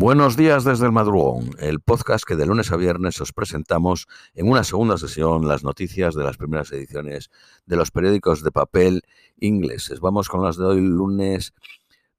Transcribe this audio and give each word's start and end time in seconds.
Buenos 0.00 0.36
días 0.36 0.62
desde 0.62 0.86
el 0.86 0.92
madrugón, 0.92 1.50
el 1.58 1.80
podcast 1.80 2.22
que 2.24 2.36
de 2.36 2.46
lunes 2.46 2.70
a 2.70 2.76
viernes 2.76 3.20
os 3.20 3.32
presentamos 3.32 4.06
en 4.32 4.48
una 4.48 4.62
segunda 4.62 4.96
sesión 4.96 5.48
las 5.48 5.64
noticias 5.64 6.14
de 6.14 6.22
las 6.22 6.36
primeras 6.36 6.70
ediciones 6.70 7.32
de 7.66 7.74
los 7.74 7.90
periódicos 7.90 8.44
de 8.44 8.52
papel 8.52 9.02
ingleses. 9.40 9.98
Vamos 9.98 10.28
con 10.28 10.44
las 10.44 10.56
de 10.56 10.66
hoy, 10.66 10.80
lunes 10.80 11.52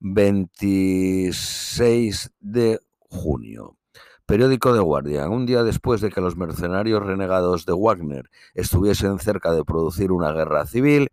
26 0.02 2.31
de 2.42 2.81
junio. 2.97 3.78
Periódico 4.26 4.74
de 4.74 4.82
Guardian. 4.82 5.32
Un 5.32 5.46
día 5.46 5.64
después 5.64 6.02
de 6.02 6.10
que 6.10 6.20
los 6.20 6.36
mercenarios 6.36 7.02
renegados 7.02 7.66
de 7.66 7.72
Wagner 7.72 8.30
estuviesen 8.56 9.20
cerca 9.20 9.54
de 9.54 9.64
producir 9.64 10.12
una 10.12 10.34
guerra 10.34 10.66
civil, 10.66 11.08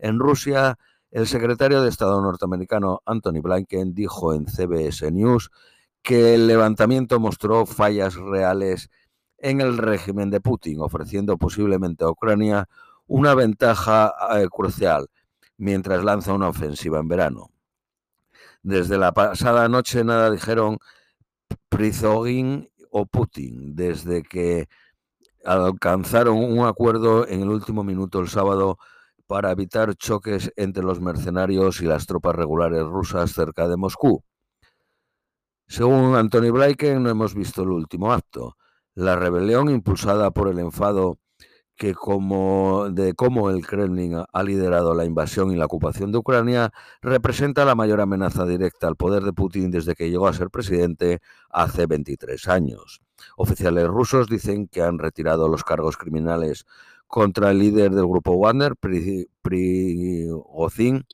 en 0.00 0.18
Rusia, 0.18 0.80
el 1.12 1.28
secretario 1.28 1.80
de 1.80 1.88
Estado 1.88 2.20
norteamericano 2.20 3.02
Anthony 3.06 3.40
Blinken 3.40 3.94
dijo 3.94 4.34
en 4.34 4.46
CBS 4.46 5.12
News 5.12 5.52
que 6.02 6.34
el 6.34 6.46
levantamiento 6.46 7.20
mostró 7.20 7.66
fallas 7.66 8.14
reales 8.14 8.90
en 9.38 9.60
el 9.60 9.78
régimen 9.78 10.30
de 10.30 10.40
Putin, 10.40 10.80
ofreciendo 10.80 11.36
posiblemente 11.36 12.04
a 12.04 12.10
Ucrania 12.10 12.68
una 13.06 13.34
ventaja 13.34 14.12
eh, 14.36 14.48
crucial 14.50 15.08
mientras 15.56 16.04
lanza 16.04 16.32
una 16.32 16.48
ofensiva 16.48 17.00
en 17.00 17.08
verano. 17.08 17.50
Desde 18.62 18.98
la 18.98 19.12
pasada 19.12 19.68
noche 19.68 20.04
nada 20.04 20.30
dijeron 20.30 20.78
Prizogin 21.68 22.68
o 22.90 23.06
Putin, 23.06 23.74
desde 23.74 24.22
que 24.22 24.68
alcanzaron 25.44 26.38
un 26.38 26.66
acuerdo 26.66 27.26
en 27.26 27.42
el 27.42 27.48
último 27.48 27.84
minuto 27.84 28.20
el 28.20 28.28
sábado 28.28 28.78
para 29.26 29.50
evitar 29.50 29.94
choques 29.94 30.52
entre 30.56 30.82
los 30.82 31.00
mercenarios 31.00 31.80
y 31.80 31.86
las 31.86 32.06
tropas 32.06 32.34
regulares 32.34 32.82
rusas 32.82 33.32
cerca 33.32 33.68
de 33.68 33.76
Moscú. 33.76 34.22
Según 35.68 36.16
Anthony 36.16 36.50
Blinken, 36.50 37.02
no 37.02 37.10
hemos 37.10 37.34
visto 37.34 37.62
el 37.62 37.68
último 37.68 38.10
acto. 38.12 38.56
La 38.94 39.16
rebelión 39.16 39.68
impulsada 39.68 40.30
por 40.30 40.48
el 40.48 40.58
enfado 40.58 41.18
que 41.76 41.94
como, 41.94 42.88
de 42.90 43.14
cómo 43.14 43.50
el 43.50 43.64
Kremlin 43.66 44.24
ha 44.32 44.42
liderado 44.42 44.94
la 44.94 45.04
invasión 45.04 45.52
y 45.52 45.56
la 45.56 45.66
ocupación 45.66 46.10
de 46.10 46.18
Ucrania 46.18 46.72
representa 47.02 47.64
la 47.64 47.76
mayor 47.76 48.00
amenaza 48.00 48.44
directa 48.46 48.88
al 48.88 48.96
poder 48.96 49.22
de 49.22 49.32
Putin 49.32 49.70
desde 49.70 49.94
que 49.94 50.10
llegó 50.10 50.26
a 50.26 50.32
ser 50.32 50.50
presidente 50.50 51.20
hace 51.50 51.86
23 51.86 52.48
años. 52.48 53.00
Oficiales 53.36 53.86
rusos 53.86 54.26
dicen 54.28 54.66
que 54.68 54.82
han 54.82 54.98
retirado 54.98 55.48
los 55.48 55.64
cargos 55.64 55.96
criminales 55.96 56.66
contra 57.06 57.50
el 57.52 57.58
líder 57.58 57.92
del 57.92 58.06
grupo 58.06 58.36
Wagner, 58.38 58.74
Prigozhin, 59.42 61.06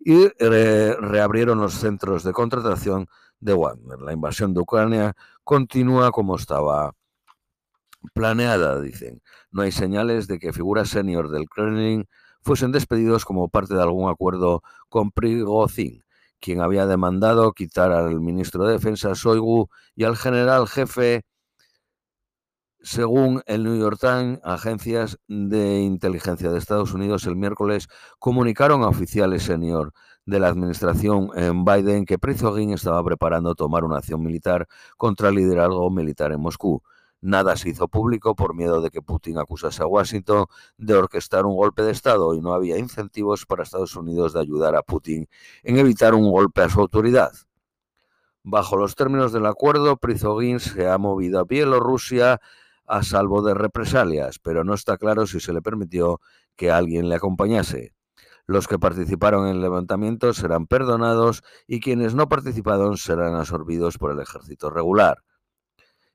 y 0.00 0.28
reabrieron 0.38 1.60
los 1.60 1.74
centros 1.74 2.22
de 2.22 2.32
contratación 2.32 3.08
de 3.40 3.54
Wagner. 3.54 4.00
La 4.00 4.12
invasión 4.12 4.54
de 4.54 4.60
Ucrania 4.60 5.14
continúa 5.44 6.10
como 6.10 6.36
estaba 6.36 6.94
planeada, 8.14 8.80
dicen. 8.80 9.22
No 9.50 9.62
hay 9.62 9.72
señales 9.72 10.26
de 10.28 10.38
que 10.38 10.52
figuras 10.52 10.88
senior 10.88 11.30
del 11.30 11.48
Kremlin 11.48 12.06
fuesen 12.42 12.72
despedidos 12.72 13.24
como 13.24 13.48
parte 13.48 13.74
de 13.74 13.82
algún 13.82 14.10
acuerdo 14.10 14.62
con 14.88 15.10
Prigozhin, 15.10 16.04
quien 16.40 16.60
había 16.60 16.86
demandado 16.86 17.52
quitar 17.52 17.92
al 17.92 18.20
ministro 18.20 18.66
de 18.66 18.74
Defensa 18.74 19.12
Shoigu 19.14 19.68
y 19.94 20.04
al 20.04 20.16
general 20.16 20.68
jefe 20.68 21.24
según 22.80 23.42
el 23.46 23.64
New 23.64 23.78
York 23.78 23.98
Times, 24.00 24.40
agencias 24.44 25.18
de 25.26 25.80
inteligencia 25.80 26.50
de 26.50 26.58
Estados 26.58 26.94
Unidos 26.94 27.26
el 27.26 27.36
miércoles 27.36 27.88
comunicaron 28.18 28.82
a 28.82 28.88
oficiales 28.88 29.42
senior 29.42 29.92
de 30.26 30.38
la 30.38 30.48
administración 30.48 31.30
en 31.34 31.64
Biden 31.64 32.04
que 32.04 32.18
Prizogin 32.18 32.72
estaba 32.72 33.02
preparando 33.02 33.54
tomar 33.54 33.84
una 33.84 33.98
acción 33.98 34.22
militar 34.22 34.68
contra 34.96 35.30
el 35.30 35.36
liderazgo 35.36 35.90
militar 35.90 36.32
en 36.32 36.40
Moscú. 36.40 36.82
Nada 37.20 37.56
se 37.56 37.70
hizo 37.70 37.88
público 37.88 38.36
por 38.36 38.54
miedo 38.54 38.80
de 38.80 38.90
que 38.90 39.02
Putin 39.02 39.38
acusase 39.38 39.82
a 39.82 39.86
Washington 39.86 40.46
de 40.76 40.94
orquestar 40.94 41.46
un 41.46 41.56
golpe 41.56 41.82
de 41.82 41.90
Estado 41.90 42.32
y 42.34 42.40
no 42.40 42.52
había 42.52 42.78
incentivos 42.78 43.44
para 43.44 43.64
Estados 43.64 43.96
Unidos 43.96 44.34
de 44.34 44.40
ayudar 44.40 44.76
a 44.76 44.82
Putin 44.82 45.28
en 45.64 45.78
evitar 45.78 46.14
un 46.14 46.30
golpe 46.30 46.62
a 46.62 46.68
su 46.68 46.80
autoridad. 46.80 47.32
Bajo 48.44 48.76
los 48.76 48.94
términos 48.94 49.32
del 49.32 49.46
acuerdo, 49.46 49.96
Prizogin 49.96 50.60
se 50.60 50.88
ha 50.88 50.96
movido 50.96 51.40
a 51.40 51.44
Bielorrusia 51.44 52.40
a 52.88 53.02
salvo 53.02 53.42
de 53.42 53.54
represalias, 53.54 54.38
pero 54.38 54.64
no 54.64 54.74
está 54.74 54.96
claro 54.96 55.26
si 55.26 55.40
se 55.40 55.52
le 55.52 55.62
permitió 55.62 56.20
que 56.56 56.70
alguien 56.70 57.08
le 57.08 57.14
acompañase. 57.14 57.92
Los 58.46 58.66
que 58.66 58.78
participaron 58.78 59.46
en 59.46 59.56
el 59.56 59.60
levantamiento 59.60 60.32
serán 60.32 60.66
perdonados 60.66 61.42
y 61.66 61.80
quienes 61.80 62.14
no 62.14 62.28
participaron 62.28 62.96
serán 62.96 63.34
absorbidos 63.34 63.98
por 63.98 64.10
el 64.10 64.20
ejército 64.20 64.70
regular. 64.70 65.22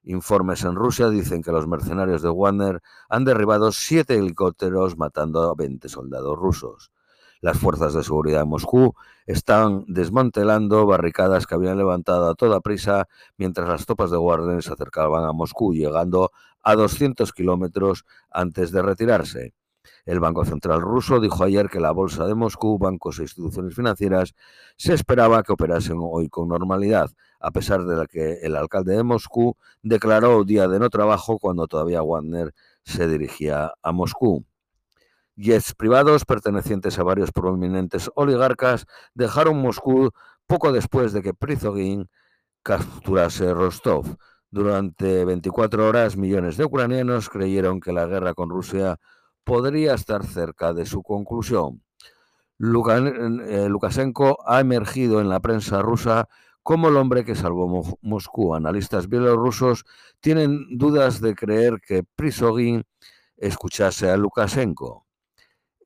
Informes 0.01 0.63
en 0.63 0.75
Rusia 0.75 1.09
dicen 1.09 1.43
que 1.43 1.51
los 1.51 1.67
mercenarios 1.67 2.21
de 2.21 2.29
Wagner 2.29 2.81
han 3.07 3.23
derribado 3.23 3.71
siete 3.71 4.15
helicópteros 4.15 4.97
matando 4.97 5.43
a 5.43 5.55
20 5.55 5.87
soldados 5.87 6.37
rusos. 6.37 6.91
Las 7.39 7.57
fuerzas 7.57 7.93
de 7.93 8.03
seguridad 8.03 8.39
de 8.39 8.45
Moscú 8.45 8.95
están 9.25 9.85
desmantelando 9.87 10.85
barricadas 10.85 11.45
que 11.45 11.55
habían 11.55 11.77
levantado 11.77 12.29
a 12.29 12.35
toda 12.35 12.61
prisa 12.61 13.07
mientras 13.37 13.67
las 13.67 13.85
tropas 13.85 14.11
de 14.11 14.17
Wagner 14.17 14.63
se 14.63 14.73
acercaban 14.73 15.25
a 15.25 15.33
Moscú, 15.33 15.73
llegando 15.73 16.31
a 16.63 16.75
200 16.75 17.31
kilómetros 17.33 18.05
antes 18.31 18.71
de 18.71 18.81
retirarse. 18.81 19.53
El 20.05 20.19
Banco 20.19 20.45
Central 20.45 20.81
ruso 20.81 21.19
dijo 21.19 21.43
ayer 21.43 21.69
que 21.69 21.79
la 21.79 21.91
Bolsa 21.91 22.25
de 22.25 22.35
Moscú, 22.35 22.77
bancos 22.77 23.19
e 23.19 23.23
instituciones 23.23 23.75
financieras 23.75 24.33
se 24.77 24.93
esperaba 24.93 25.43
que 25.43 25.53
operasen 25.53 25.97
hoy 25.99 26.29
con 26.29 26.47
normalidad, 26.47 27.09
a 27.39 27.51
pesar 27.51 27.83
de 27.83 28.07
que 28.07 28.39
el 28.41 28.55
alcalde 28.55 28.95
de 28.95 29.03
Moscú 29.03 29.55
declaró 29.81 30.43
día 30.43 30.67
de 30.67 30.79
no 30.79 30.89
trabajo 30.89 31.39
cuando 31.39 31.67
todavía 31.67 32.01
Wagner 32.01 32.53
se 32.83 33.07
dirigía 33.07 33.73
a 33.81 33.91
Moscú. 33.91 34.45
Jets 35.35 35.73
privados 35.73 36.25
pertenecientes 36.25 36.99
a 36.99 37.03
varios 37.03 37.31
prominentes 37.31 38.09
oligarcas 38.15 38.85
dejaron 39.15 39.57
Moscú 39.61 40.11
poco 40.47 40.71
después 40.71 41.11
de 41.11 41.21
que 41.21 41.33
Prizogin 41.33 42.09
capturase 42.61 43.53
Rostov. 43.53 44.17
Durante 44.53 45.25
24 45.25 45.87
horas, 45.87 46.15
millones 46.15 46.57
de 46.57 46.65
ucranianos 46.65 47.27
creyeron 47.27 47.79
que 47.79 47.91
la 47.91 48.05
guerra 48.05 48.35
con 48.35 48.51
Rusia 48.51 48.99
podría 49.43 49.95
estar 49.95 50.23
cerca 50.23 50.73
de 50.73 50.85
su 50.85 51.01
conclusión. 51.01 51.81
Eh, 52.59 53.67
Lukashenko 53.67 54.37
ha 54.45 54.59
emergido 54.59 55.21
en 55.21 55.29
la 55.29 55.39
prensa 55.39 55.81
rusa 55.81 56.29
como 56.61 56.89
el 56.89 56.97
hombre 56.97 57.25
que 57.25 57.33
salvó 57.33 57.97
Moscú. 58.01 58.53
Analistas 58.53 59.09
bielorrusos 59.09 59.85
tienen 60.19 60.77
dudas 60.77 61.19
de 61.19 61.33
creer 61.33 61.81
que 61.81 62.03
Prisogin 62.03 62.83
escuchase 63.37 64.11
a 64.11 64.17
Lukashenko. 64.17 65.07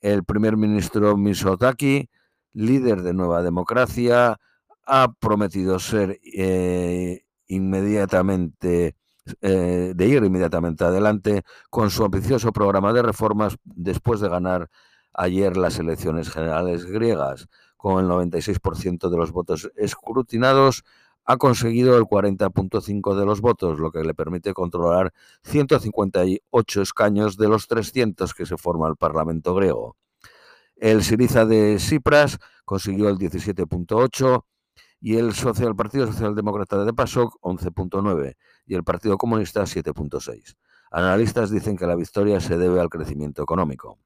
El 0.01 0.25
primer 0.25 0.57
ministro 0.57 1.15
Misotaki, 1.15 2.09
líder 2.51 3.01
de 3.01 3.13
Nueva 3.13 3.43
Democracia, 3.43 4.37
ha 4.85 5.13
prometido 5.21 5.79
ser 5.79 6.19
eh, 6.21 7.23
inmediatamente 7.47 8.95
eh, 9.41 9.93
de 9.95 10.07
ir 10.07 10.23
inmediatamente 10.23 10.85
adelante 10.85 11.43
con 11.69 11.89
su 11.89 12.05
ambicioso 12.05 12.51
programa 12.51 12.93
de 12.93 13.01
reformas 13.01 13.57
después 13.63 14.21
de 14.21 14.29
ganar 14.29 14.69
ayer 15.13 15.57
las 15.57 15.79
elecciones 15.79 16.29
generales 16.29 16.85
griegas. 16.85 17.47
Con 17.75 18.03
el 18.03 18.09
96% 18.09 19.09
de 19.09 19.17
los 19.17 19.31
votos 19.31 19.69
escrutinados, 19.75 20.83
ha 21.25 21.37
conseguido 21.37 21.97
el 21.97 22.05
40.5% 22.05 23.19
de 23.19 23.25
los 23.25 23.41
votos, 23.41 23.79
lo 23.79 23.91
que 23.91 24.03
le 24.03 24.13
permite 24.13 24.53
controlar 24.53 25.13
158 25.43 26.81
escaños 26.81 27.37
de 27.37 27.49
los 27.49 27.67
300 27.67 28.33
que 28.33 28.45
se 28.45 28.57
forma 28.57 28.87
el 28.87 28.95
Parlamento 28.95 29.53
griego. 29.53 29.97
El 30.77 31.03
Siriza 31.03 31.45
de 31.45 31.75
Tsipras 31.77 32.39
consiguió 32.63 33.09
el 33.09 33.17
17.8% 33.17 34.43
y 34.99 35.17
el, 35.17 35.33
social, 35.33 35.75
Partido 35.75 36.07
Socialdemócrata 36.07 36.83
de 36.83 36.93
PASOK 36.93 37.39
11.9 37.41 38.35
y 38.65 38.75
el 38.75 38.83
Partido 38.83 39.17
Comunista 39.17 39.61
7.6. 39.61 40.55
Analistas 40.91 41.51
dicen 41.51 41.77
que 41.77 41.85
la 41.85 41.95
victoria 41.95 42.39
se 42.39 42.57
debe 42.57 42.79
al 42.79 42.89
crecimiento 42.89 43.43
económico. 43.43 43.99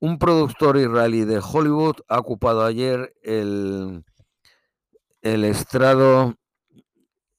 Un 0.00 0.18
productor 0.18 0.76
israelí 0.78 1.24
de 1.24 1.40
Hollywood 1.40 1.96
ha 2.08 2.18
ocupado 2.18 2.64
ayer 2.64 3.14
el, 3.22 4.02
el 5.22 5.44
estrado 5.44 6.34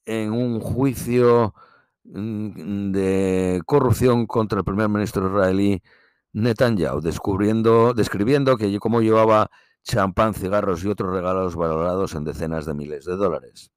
en 0.04 0.32
un 0.32 0.60
juicio 0.60 1.54
mm, 2.04 2.92
de 2.92 3.62
corrupción 3.66 4.26
contra 4.26 4.58
el 4.58 4.64
primer 4.64 4.88
ministro 4.88 5.28
israelí 5.28 5.82
Netanyahu, 6.32 7.00
descubriendo, 7.00 7.94
describiendo 7.94 8.56
que 8.56 8.78
cómo 8.78 9.00
llevaba 9.02 9.50
champán, 9.82 10.34
cigarros 10.34 10.84
y 10.84 10.88
otros 10.88 11.12
regalos 11.12 11.56
valorados 11.56 12.14
en 12.14 12.24
decenas 12.24 12.66
de 12.66 12.74
miles 12.74 13.04
de 13.04 13.16
dólares. 13.16 13.72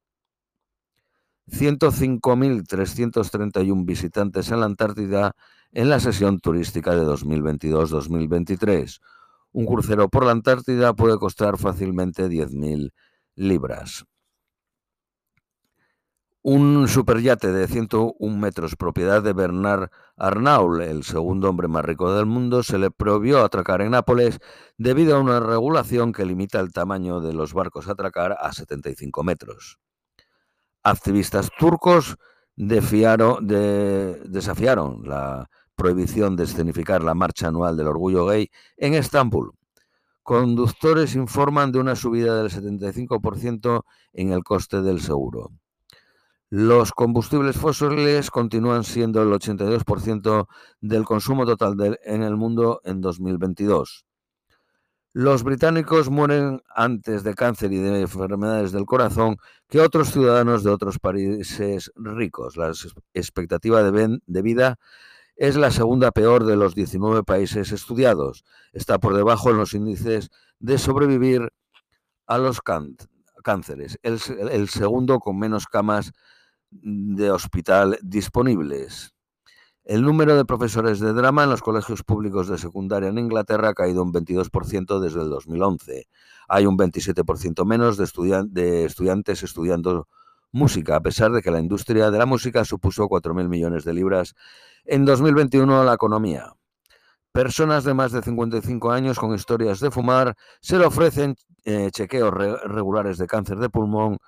105.331 1.47 3.85
visitantes 3.85 4.51
en 4.51 4.59
la 4.59 4.65
Antártida 4.65 5.31
en 5.71 5.89
la 5.89 5.99
sesión 5.99 6.39
turística 6.39 6.95
de 6.95 7.03
2022-2023. 7.03 8.99
Un 9.51 9.65
crucero 9.65 10.09
por 10.09 10.25
la 10.25 10.31
Antártida 10.31 10.93
puede 10.93 11.17
costar 11.17 11.57
fácilmente 11.57 12.27
10.000 12.27 12.91
libras. 13.35 14.05
Un 16.47 16.87
superyate 16.87 17.51
de 17.51 17.67
101 17.67 18.37
metros, 18.37 18.75
propiedad 18.75 19.23
de 19.23 19.33
Bernard 19.33 19.89
Arnault, 20.15 20.79
el 20.79 21.03
segundo 21.03 21.49
hombre 21.49 21.67
más 21.67 21.83
rico 21.83 22.13
del 22.13 22.27
mundo, 22.27 22.61
se 22.61 22.77
le 22.77 22.91
prohibió 22.91 23.43
atracar 23.43 23.81
en 23.81 23.89
Nápoles 23.89 24.37
debido 24.77 25.15
a 25.15 25.19
una 25.19 25.39
regulación 25.39 26.13
que 26.13 26.23
limita 26.23 26.59
el 26.59 26.71
tamaño 26.71 27.19
de 27.19 27.33
los 27.33 27.55
barcos 27.55 27.87
a 27.87 27.93
atracar 27.93 28.37
a 28.39 28.53
75 28.53 29.23
metros. 29.23 29.79
Activistas 30.83 31.49
turcos 31.57 32.15
desafiaron 32.55 33.49
la 35.09 35.49
prohibición 35.75 36.35
de 36.35 36.43
escenificar 36.43 37.03
la 37.03 37.15
marcha 37.15 37.47
anual 37.47 37.75
del 37.75 37.87
orgullo 37.87 38.27
gay 38.27 38.51
en 38.77 38.93
Estambul. 38.93 39.53
Conductores 40.21 41.15
informan 41.15 41.71
de 41.71 41.79
una 41.79 41.95
subida 41.95 42.39
del 42.39 42.51
75% 42.51 43.83
en 44.13 44.31
el 44.31 44.43
coste 44.43 44.83
del 44.83 45.01
seguro. 45.01 45.49
Los 46.49 46.91
combustibles 46.91 47.57
fósiles 47.57 48.29
continúan 48.29 48.83
siendo 48.83 49.21
el 49.21 49.29
82% 49.29 50.47
del 50.79 51.03
consumo 51.03 51.45
total 51.45 51.99
en 52.03 52.21
el 52.21 52.35
mundo 52.35 52.81
en 52.83 53.01
2022. 53.01 54.05
Los 55.17 55.43
británicos 55.43 56.09
mueren 56.09 56.61
antes 56.75 57.23
de 57.23 57.33
cáncer 57.35 57.71
y 57.71 57.77
de 57.77 58.01
enfermedades 58.01 58.73
del 58.73 58.85
corazón 58.85 59.37
que 59.69 59.79
otros 59.79 60.11
ciudadanos 60.11 60.63
de 60.63 60.71
otros 60.71 60.99
países 60.99 61.89
ricos. 61.95 62.57
La 62.57 62.73
expectativa 63.13 63.81
de, 63.81 64.41
vida 64.41 64.75
es 65.37 65.55
la 65.55 65.71
segunda 65.71 66.11
peor 66.11 66.45
de 66.45 66.57
los 66.57 66.75
19 66.75 67.23
países 67.23 67.71
estudiados. 67.71 68.43
Está 68.73 68.99
por 68.99 69.15
debajo 69.15 69.49
en 69.49 69.57
los 69.57 69.73
índices 69.73 70.31
de 70.59 70.77
sobrevivir 70.77 71.49
a 72.27 72.37
los 72.37 72.59
cánceres. 73.45 73.99
el 74.01 74.69
segundo 74.69 75.19
con 75.19 75.37
menos 75.37 75.67
camas 75.67 76.11
de 76.71 77.31
hospital 77.31 77.99
disponibles. 78.01 79.13
El 79.83 80.01
número 80.01 80.35
de 80.35 80.45
profesores 80.45 80.99
de 80.99 81.13
drama 81.13 81.43
en 81.43 81.51
los 81.51 81.61
colegios 81.61 82.01
públicos 82.01 82.47
de 82.47 82.57
secundaria 82.57 83.09
en 83.09 83.19
Inglaterra 83.19 83.69
ha 83.69 83.73
caído 83.75 84.01
un 84.01 84.11
22% 84.11 84.99
desde 84.99 85.21
el 85.21 85.29
2011. 85.29 86.07
Hay 86.47 86.65
un 86.65 86.75
27% 86.75 87.65
menos 87.67 87.97
de, 87.97 88.43
de, 88.49 88.85
estudiantes 88.85 89.43
estudiando 89.43 90.07
música, 90.51 90.95
a 90.95 91.01
pesar 91.01 91.31
de 91.33 91.43
que 91.43 91.51
la 91.51 91.59
industria 91.59 92.09
de 92.09 92.17
la 92.17 92.25
música 92.25 92.65
supuso 92.65 93.03
4.000 93.03 93.47
millones 93.47 93.83
de 93.83 93.93
libras 93.93 94.33
en 94.85 95.05
2021 95.05 95.79
a 95.81 95.85
la 95.85 95.93
economía. 95.93 96.53
Personas 97.35 97.83
de 97.83 97.93
más 97.93 98.13
de 98.13 98.21
55 98.21 98.91
años 98.93 99.19
con 99.19 99.35
historias 99.35 99.81
de 99.81 99.91
fumar 99.91 100.37
se 100.61 100.79
le 100.79 100.85
ofrecen 100.85 101.35
eh, 101.65 101.89
chequeos 101.91 102.33
regulares 102.33 103.17
de 103.17 103.27
cáncer 103.27 103.57
de 103.57 103.69
pulmón 103.69 104.19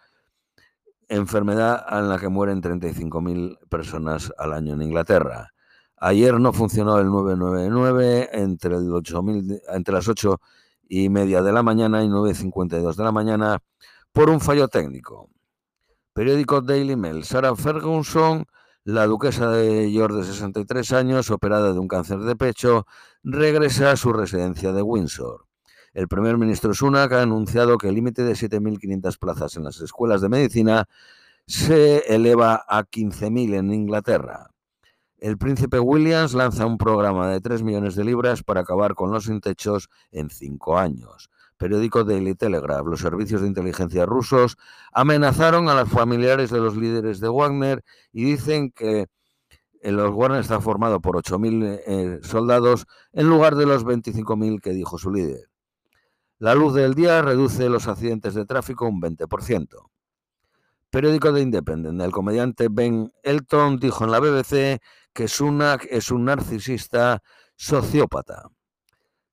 enfermedad 1.07 1.85
en 1.89 2.09
la 2.09 2.19
que 2.19 2.27
mueren 2.27 2.61
35.000 2.61 3.59
personas 3.69 4.33
al 4.37 4.51
año 4.51 4.73
en 4.73 4.81
Inglaterra. 4.81 5.53
Ayer 5.95 6.37
no 6.37 6.51
funcionó 6.51 6.99
el 6.99 7.05
999 7.07 8.29
entre, 8.33 8.75
el 8.75 8.91
8000, 8.91 9.61
entre 9.69 9.93
las 9.93 10.09
8 10.09 10.41
y 10.89 11.07
media 11.07 11.41
de 11.41 11.53
la 11.53 11.63
mañana 11.63 12.03
y 12.03 12.09
9.52 12.09 12.93
de 12.93 13.03
la 13.05 13.13
mañana 13.13 13.59
por 14.11 14.29
un 14.29 14.41
fallo 14.41 14.67
técnico. 14.67 15.29
Periódico 16.11 16.59
Daily 16.59 16.97
Mail. 16.97 17.23
Sarah 17.23 17.55
Ferguson, 17.55 18.45
la 18.87 19.05
duquesa 19.05 19.51
de 19.51 19.91
York 19.91 20.13
de 20.15 20.23
63 20.23 20.93
años, 20.93 21.29
operada 21.29 21.73
de 21.73 21.79
un 21.79 21.89
cáncer 21.89 22.19
de 22.19 22.37
pecho, 22.37 22.85
regresa 23.21 23.91
a 23.91 23.97
su 23.97 24.13
residencia 24.13 24.71
de 24.71 24.81
Windsor. 24.81 25.45
El 25.93 26.07
primer 26.07 26.37
ministro 26.37 26.73
Sunak 26.73 27.11
ha 27.11 27.21
anunciado 27.21 27.77
que 27.77 27.89
el 27.89 27.95
límite 27.95 28.23
de 28.23 28.31
7.500 28.31 29.19
plazas 29.19 29.57
en 29.57 29.65
las 29.65 29.81
escuelas 29.81 30.21
de 30.21 30.29
medicina 30.29 30.85
se 31.45 32.15
eleva 32.15 32.63
a 32.65 32.85
15.000 32.85 33.55
en 33.55 33.73
Inglaterra. 33.73 34.51
El 35.17 35.37
príncipe 35.37 35.79
Williams 35.79 36.33
lanza 36.33 36.65
un 36.65 36.77
programa 36.77 37.27
de 37.27 37.41
3 37.41 37.63
millones 37.63 37.95
de 37.95 38.05
libras 38.05 38.41
para 38.41 38.61
acabar 38.61 38.95
con 38.95 39.11
los 39.11 39.27
intechos 39.27 39.89
en 40.11 40.29
cinco 40.29 40.77
años. 40.77 41.29
Periódico 41.57 42.03
Daily 42.03 42.35
Telegraph. 42.35 42.85
Los 42.85 43.01
servicios 43.01 43.41
de 43.41 43.47
inteligencia 43.47 44.05
rusos 44.05 44.57
amenazaron 44.93 45.69
a 45.69 45.75
los 45.75 45.89
familiares 45.89 46.49
de 46.49 46.59
los 46.59 46.77
líderes 46.77 47.19
de 47.19 47.29
Wagner 47.29 47.83
y 48.11 48.23
dicen 48.23 48.71
que 48.71 49.07
los 49.81 50.15
Wagner 50.15 50.41
está 50.41 50.61
formado 50.61 51.01
por 51.01 51.15
8.000 51.15 51.81
eh, 51.85 52.19
soldados 52.23 52.85
en 53.13 53.27
lugar 53.27 53.55
de 53.55 53.65
los 53.65 53.85
25.000 53.85 54.61
que 54.61 54.71
dijo 54.71 54.97
su 54.97 55.11
líder. 55.11 55.49
La 56.39 56.53
luz 56.53 56.75
del 56.75 56.93
día 56.93 57.21
reduce 57.21 57.67
los 57.69 57.87
accidentes 57.87 58.35
de 58.35 58.45
tráfico 58.45 58.87
un 58.87 59.01
20%. 59.01 59.67
Periódico 60.89 61.31
de 61.31 61.41
Independent. 61.41 61.99
El 61.99 62.11
comediante 62.11 62.67
Ben 62.69 63.11
Elton 63.23 63.77
dijo 63.77 64.03
en 64.03 64.11
la 64.11 64.19
BBC 64.19 64.79
que 65.13 65.27
Sunak 65.27 65.87
es 65.89 66.11
un 66.11 66.25
narcisista 66.25 67.21
sociópata. 67.55 68.49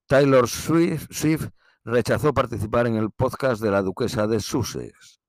Taylor 0.06 0.48
Swift 0.48 1.50
rechazó 1.84 2.32
participar 2.32 2.86
en 2.86 2.96
el 2.96 3.10
podcast 3.10 3.62
de 3.62 3.70
la 3.70 3.82
duquesa 3.82 4.26
de 4.26 4.40
Sussex. 4.40 5.20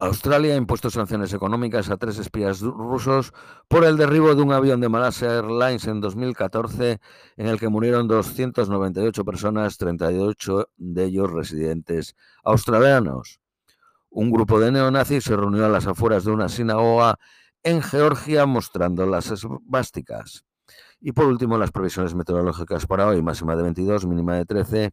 Australia 0.00 0.54
ha 0.54 0.56
impuesto 0.56 0.90
sanciones 0.90 1.32
económicas 1.32 1.90
a 1.90 1.96
tres 1.96 2.18
espías 2.18 2.60
rusos 2.60 3.32
por 3.66 3.84
el 3.84 3.96
derribo 3.96 4.32
de 4.32 4.42
un 4.42 4.52
avión 4.52 4.80
de 4.80 4.88
Malaysia 4.88 5.34
Airlines 5.34 5.88
en 5.88 6.00
2014 6.00 7.00
en 7.36 7.46
el 7.46 7.58
que 7.58 7.68
murieron 7.68 8.06
298 8.06 9.24
personas, 9.24 9.76
38 9.76 10.70
de 10.76 11.04
ellos 11.04 11.32
residentes 11.32 12.14
australianos. 12.44 13.40
Un 14.08 14.30
grupo 14.30 14.60
de 14.60 14.70
neonazis 14.70 15.24
se 15.24 15.36
reunió 15.36 15.66
a 15.66 15.68
las 15.68 15.88
afueras 15.88 16.24
de 16.24 16.30
una 16.30 16.48
sinagoga 16.48 17.18
en 17.64 17.82
Georgia 17.82 18.46
mostrando 18.46 19.04
las 19.04 19.32
esvásticas. 19.32 20.44
Y 21.00 21.12
por 21.12 21.26
último, 21.26 21.58
las 21.58 21.70
previsiones 21.70 22.14
meteorológicas 22.14 22.86
para 22.86 23.06
hoy, 23.06 23.22
máxima 23.22 23.54
de 23.56 23.62
22, 23.62 24.06
mínima 24.06 24.36
de 24.36 24.44
13, 24.44 24.90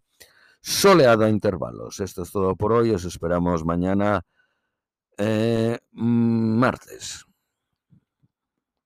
soleado 0.61 1.25
a 1.25 1.29
intervalos. 1.29 1.99
Esto 1.99 2.23
es 2.23 2.31
todo 2.31 2.55
por 2.55 2.73
hoy, 2.73 2.91
os 2.91 3.05
esperamos 3.05 3.65
mañana 3.65 4.21
eh, 5.17 5.79
martes. 5.91 7.25